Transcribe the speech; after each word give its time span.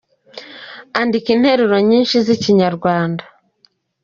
Andika 0.99 1.29
interuro 1.37 1.75
nyinci 1.87 2.15
zi 2.25 2.31
ikinyarwanda. 2.37 3.23